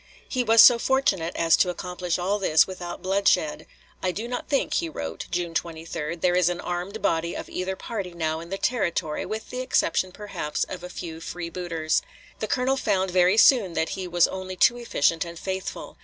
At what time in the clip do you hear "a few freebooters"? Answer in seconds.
10.83-12.01